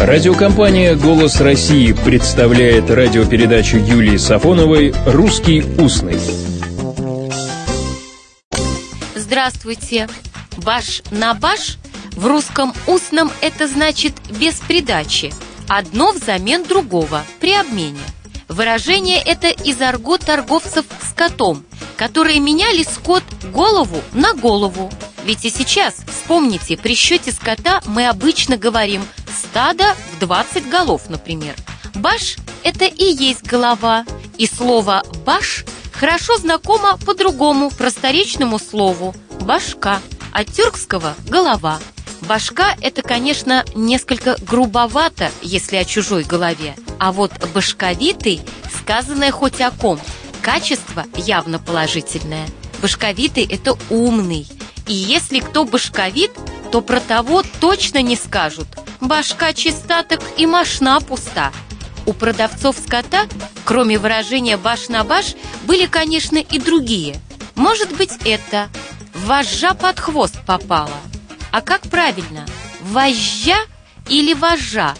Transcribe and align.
Радиокомпания 0.00 0.94
«Голос 0.94 1.42
России» 1.42 1.92
представляет 1.92 2.90
радиопередачу 2.90 3.76
Юлии 3.76 4.16
Сафоновой 4.16 4.94
«Русский 5.04 5.62
устный». 5.78 6.18
Здравствуйте! 9.14 10.08
Баш 10.56 11.02
на 11.10 11.34
баш 11.34 11.76
в 12.16 12.26
русском 12.26 12.72
устном 12.86 13.30
это 13.42 13.68
значит 13.68 14.14
без 14.30 14.54
придачи. 14.54 15.34
Одно 15.68 16.12
взамен 16.12 16.64
другого, 16.64 17.22
при 17.38 17.52
обмене. 17.52 18.00
Выражение 18.48 19.18
это 19.22 19.48
из 19.48 19.82
арго 19.82 20.16
торговцев 20.16 20.86
скотом, 21.10 21.62
которые 21.98 22.40
меняли 22.40 22.84
скот 22.84 23.22
голову 23.52 24.00
на 24.14 24.32
голову. 24.32 24.90
Ведь 25.26 25.44
и 25.44 25.50
сейчас, 25.50 25.96
вспомните, 26.08 26.78
при 26.78 26.94
счете 26.94 27.32
скота 27.32 27.82
мы 27.84 28.08
обычно 28.08 28.56
говорим 28.56 29.02
стадо 29.40 29.94
в 30.12 30.18
20 30.20 30.68
голов, 30.68 31.08
например. 31.08 31.54
Баш– 31.94 32.36
это 32.62 32.84
и 32.84 33.04
есть 33.04 33.44
голова, 33.44 34.04
и 34.38 34.46
слово 34.46 35.02
«баш» 35.26 35.64
хорошо 35.92 36.36
знакомо 36.36 36.96
по 37.04 37.14
другому 37.14 37.70
просторечному 37.70 38.58
слову 38.58 39.14
«башка», 39.40 40.00
от 40.32 40.52
тюркского 40.52 41.14
«голова». 41.28 41.78
Башка– 42.22 42.76
это, 42.80 43.02
конечно, 43.02 43.64
несколько 43.74 44.36
грубовато, 44.40 45.30
если 45.42 45.76
о 45.76 45.84
чужой 45.84 46.22
голове. 46.22 46.76
А 46.98 47.12
вот 47.12 47.32
башковитый, 47.54 48.42
сказанное 48.78 49.32
хоть 49.32 49.60
о 49.60 49.70
ком, 49.70 49.98
качество 50.42 51.04
явно 51.16 51.58
положительное. 51.58 52.46
Башковитый– 52.82 53.44
это 53.50 53.76
умный. 53.88 54.46
И 54.86 54.92
если 54.94 55.40
кто 55.40 55.64
башковит, 55.64 56.30
то 56.70 56.82
про 56.82 57.00
того 57.00 57.42
точно 57.60 58.00
не 58.02 58.16
скажут. 58.16 58.68
Башка 59.00 59.52
чиста, 59.52 60.02
так 60.02 60.22
и 60.36 60.46
мошна 60.46 61.00
пуста. 61.00 61.52
У 62.06 62.12
продавцов 62.12 62.76
скота, 62.76 63.26
кроме 63.64 63.98
выражения 63.98 64.56
«баш 64.56 64.88
на 64.88 65.04
баш», 65.04 65.34
были, 65.64 65.86
конечно, 65.86 66.38
и 66.38 66.58
другие. 66.58 67.20
Может 67.54 67.92
быть, 67.96 68.12
это 68.24 68.68
«вожжа 69.14 69.74
под 69.74 69.98
хвост 70.00 70.36
попала». 70.46 71.00
А 71.50 71.60
как 71.62 71.82
правильно? 71.82 72.46
Вожжа 72.80 73.58
или 74.08 74.34
вожжа? 74.34 74.94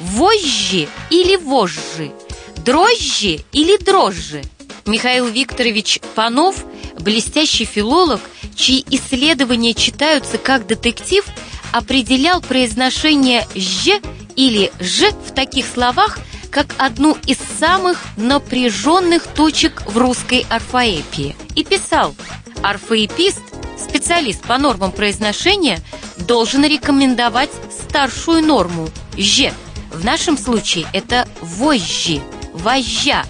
Вожжи 0.00 0.88
или 1.10 1.36
вожжи? 1.36 2.12
Дрожжи 2.56 3.40
или 3.52 3.76
дрожжи? 3.76 4.42
Михаил 4.86 5.26
Викторович 5.26 6.00
Панов, 6.14 6.64
блестящий 6.98 7.64
филолог, 7.64 8.20
чьи 8.54 8.84
исследования 8.90 9.74
читаются 9.74 10.38
как 10.38 10.66
детектив, 10.66 11.24
определял 11.72 12.40
произношение 12.40 13.46
«ж» 13.54 14.00
или 14.36 14.72
«ж» 14.80 15.12
в 15.26 15.34
таких 15.34 15.66
словах, 15.66 16.18
как 16.50 16.74
одну 16.78 17.16
из 17.26 17.38
самых 17.58 18.02
напряженных 18.16 19.26
точек 19.26 19.82
в 19.86 19.96
русской 19.96 20.46
орфоэпии. 20.50 21.36
И 21.54 21.64
писал, 21.64 22.14
орфоэпист 22.62 23.40
специалист 23.78 24.42
по 24.42 24.58
нормам 24.58 24.92
произношения 24.92 25.80
должен 26.18 26.64
рекомендовать 26.64 27.50
старшую 27.70 28.42
норму 28.44 28.88
«ж». 29.16 29.52
В 29.92 30.04
нашем 30.04 30.38
случае 30.38 30.86
это 30.92 31.28
«вожжи», 31.40 32.20
«вожжа». 32.52 33.24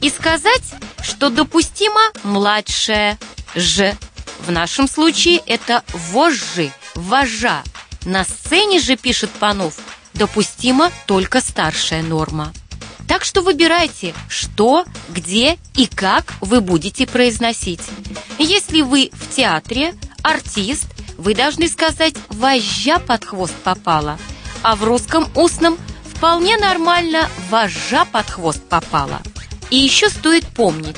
И 0.00 0.10
сказать, 0.10 0.74
что 1.02 1.30
допустимо 1.30 2.00
младшая 2.24 3.18
«ж». 3.54 3.94
В 4.46 4.50
нашем 4.50 4.88
случае 4.88 5.42
это 5.46 5.82
«вожжи», 5.92 6.70
«вожжа». 6.94 7.62
На 8.06 8.22
сцене 8.22 8.78
же, 8.78 8.96
пишет 8.96 9.30
Панов, 9.30 9.74
допустима 10.14 10.92
только 11.06 11.40
старшая 11.40 12.04
норма. 12.04 12.52
Так 13.08 13.24
что 13.24 13.42
выбирайте, 13.42 14.14
что, 14.28 14.84
где 15.08 15.58
и 15.74 15.88
как 15.88 16.34
вы 16.40 16.60
будете 16.60 17.08
произносить. 17.08 17.80
Если 18.38 18.82
вы 18.82 19.10
в 19.12 19.34
театре, 19.34 19.92
артист, 20.22 20.86
вы 21.18 21.34
должны 21.34 21.68
сказать 21.68 22.14
«вожжа 22.28 23.00
под 23.00 23.24
хвост 23.24 23.54
попала», 23.64 24.18
а 24.62 24.76
в 24.76 24.84
русском 24.84 25.28
устном 25.34 25.76
вполне 26.04 26.56
нормально 26.58 27.28
«вожжа 27.50 28.04
под 28.04 28.30
хвост 28.30 28.62
попала». 28.68 29.20
И 29.70 29.76
еще 29.76 30.10
стоит 30.10 30.46
помнить, 30.46 30.96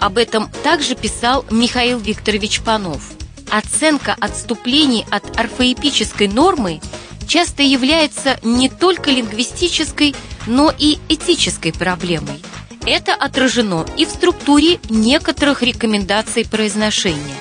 об 0.00 0.18
этом 0.18 0.50
также 0.64 0.96
писал 0.96 1.44
Михаил 1.52 2.00
Викторович 2.00 2.62
Панов. 2.62 3.17
Оценка 3.50 4.14
отступлений 4.20 5.06
от 5.10 5.38
орфоэпической 5.38 6.28
нормы 6.28 6.80
часто 7.26 7.62
является 7.62 8.38
не 8.42 8.68
только 8.68 9.10
лингвистической, 9.10 10.14
но 10.46 10.72
и 10.76 10.98
этической 11.08 11.72
проблемой. 11.72 12.42
Это 12.86 13.14
отражено 13.14 13.86
и 13.96 14.06
в 14.06 14.10
структуре 14.10 14.80
некоторых 14.88 15.62
рекомендаций 15.62 16.46
произношения. 16.46 17.36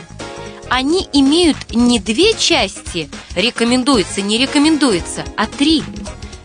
Они 0.70 1.08
имеют 1.14 1.58
не 1.74 2.00
две 2.00 2.34
части 2.34 3.10
«рекомендуется», 3.36 4.22
«не 4.22 4.38
рекомендуется», 4.38 5.24
а 5.38 5.46
три. 5.46 5.84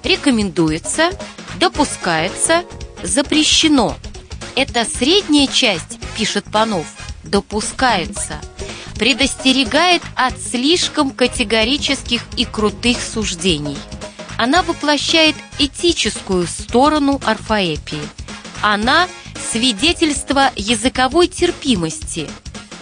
Рекомендуется, 0.04 1.10
допускается, 1.58 2.62
запрещено. 3.02 3.96
Это 4.54 4.84
средняя 4.84 5.48
часть, 5.48 5.98
пишет 6.16 6.44
Панов, 6.52 6.86
допускается– 7.24 8.40
предостерегает 9.02 10.00
от 10.14 10.40
слишком 10.40 11.10
категорических 11.10 12.22
и 12.36 12.44
крутых 12.44 12.98
суждений. 13.02 13.76
Она 14.38 14.62
воплощает 14.62 15.34
этическую 15.58 16.46
сторону 16.46 17.20
орфоэпии. 17.24 17.98
Она– 18.60 19.08
свидетельство 19.50 20.52
языковой 20.54 21.26
терпимости. 21.26 22.28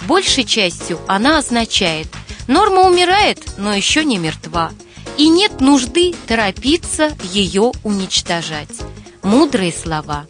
Большей 0.03 0.45
частью 0.45 1.01
она 1.09 1.39
означает 1.39 2.09
«норма 2.49 2.83
умирает, 2.83 3.43
но 3.57 3.73
еще 3.73 4.05
не 4.05 4.19
мертва» 4.19 4.73
и 5.17 5.27
нет 5.27 5.63
нужды 5.63 6.15
торопиться 6.27 7.17
ее 7.33 7.73
уничтожать. 7.83 8.77
Мудрые 9.23 9.73
слова. 9.73 10.27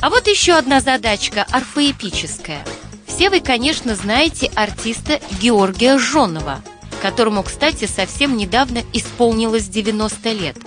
А 0.00 0.08
вот 0.08 0.28
еще 0.28 0.52
одна 0.52 0.80
задачка 0.80 1.44
орфоэпическая– 1.50 2.64
все 3.16 3.30
вы, 3.30 3.40
конечно, 3.40 3.96
знаете 3.96 4.50
артиста 4.54 5.20
Георгия 5.40 5.96
Жонова, 5.96 6.60
которому, 7.00 7.42
кстати, 7.42 7.86
совсем 7.86 8.36
недавно 8.36 8.82
исполнилось 8.92 9.68
90 9.68 10.32
лет. 10.32 10.58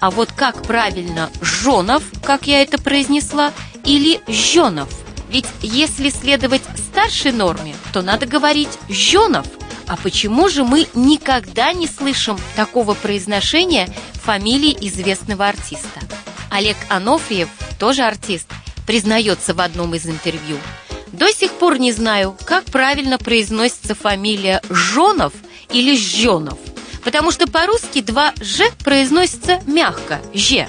А 0.00 0.10
вот 0.10 0.32
как 0.32 0.62
правильно 0.62 1.28
Жонов, 1.42 2.02
как 2.24 2.46
я 2.46 2.62
это 2.62 2.78
произнесла, 2.78 3.52
или 3.84 4.22
Жонов? 4.26 4.88
Ведь 5.28 5.44
если 5.60 6.08
следовать 6.08 6.62
старшей 6.78 7.32
норме, 7.32 7.74
то 7.92 8.00
надо 8.00 8.24
говорить 8.24 8.78
Жонов. 8.88 9.46
А 9.86 9.98
почему 9.98 10.48
же 10.48 10.64
мы 10.64 10.86
никогда 10.94 11.74
не 11.74 11.86
слышим 11.86 12.38
такого 12.56 12.94
произношения 12.94 13.86
фамилии 14.14 14.74
известного 14.80 15.46
артиста? 15.46 16.00
Олег 16.48 16.78
Анофриев, 16.88 17.50
тоже 17.78 18.00
артист, 18.00 18.46
признается 18.86 19.52
в 19.52 19.60
одном 19.60 19.94
из 19.94 20.06
интервью– 20.06 20.56
до 21.12 21.32
сих 21.32 21.52
пор 21.52 21.78
не 21.78 21.92
знаю, 21.92 22.36
как 22.44 22.64
правильно 22.66 23.18
произносится 23.18 23.94
фамилия 23.94 24.60
Жонов 24.68 25.32
или 25.70 25.96
Жонов, 25.96 26.58
потому 27.04 27.30
что 27.30 27.46
по-русски 27.46 28.00
два 28.00 28.32
«ж» 28.40 28.70
произносится 28.84 29.60
мягко 29.66 30.20
«ж». 30.34 30.68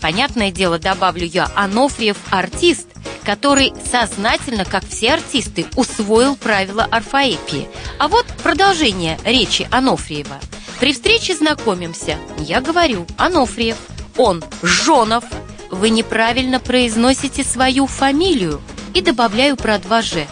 Понятное 0.00 0.50
дело, 0.50 0.78
добавлю 0.78 1.26
я, 1.26 1.50
Анофриев– 1.54 2.16
артист, 2.30 2.88
который 3.24 3.74
сознательно, 3.90 4.64
как 4.64 4.86
все 4.88 5.12
артисты, 5.12 5.66
усвоил 5.76 6.36
правила 6.36 6.84
орфоэпии. 6.84 7.68
А 7.98 8.08
вот 8.08 8.26
продолжение 8.42 9.18
речи 9.24 9.68
Анофриева. 9.70 10.40
При 10.78 10.94
встрече 10.94 11.36
знакомимся. 11.36 12.16
Я 12.38 12.62
говорю 12.62 13.06
«Анофриев», 13.18 13.76
он 14.16 14.42
«Жонов». 14.62 15.24
Вы 15.70 15.90
неправильно 15.90 16.58
произносите 16.58 17.44
свою 17.44 17.86
фамилию 17.86 18.60
и 18.94 19.00
добавляю 19.00 19.56
про 19.56 19.76
2Ж. 19.76 20.26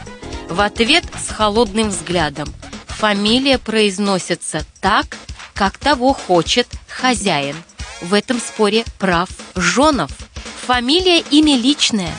В 0.49 0.60
ответ 0.60 1.05
с 1.16 1.31
холодным 1.31 1.88
взглядом. 1.88 2.52
Фамилия 2.87 3.58
произносится 3.58 4.64
так, 4.81 5.16
как 5.55 5.78
того 5.78 6.12
хочет 6.12 6.69
хозяин. 6.88 7.56
В 8.00 8.14
этом 8.14 8.40
споре 8.40 8.84
прав 8.99 9.28
Жонов. 9.55 10.10
Фамилия– 10.66 11.20
имя 11.31 11.56
личное. 11.56 12.12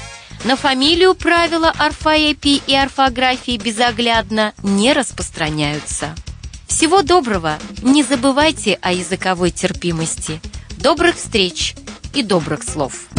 На 0.46 0.56
фамилию 0.56 1.16
правила 1.16 1.74
орфоэпии 1.78 2.62
и 2.66 2.76
орфографии 2.76 3.58
безоглядно 3.58 4.54
не 4.64 4.94
распространяются. 4.94 6.16
Всего 6.68 7.02
доброго! 7.02 7.58
Не 7.82 8.04
забывайте 8.04 8.78
о 8.82 8.94
языковой 8.94 9.52
терпимости. 9.52 10.40
Добрых 10.78 11.18
встреч 11.18 11.76
и 12.14 12.24
добрых 12.24 12.64
слов! 12.64 13.10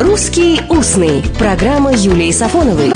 «Русский 0.00 0.62
устный»– 0.70 1.22
программа 1.38 1.92
Юлии 1.92 2.32
Сафоновой. 2.32 2.90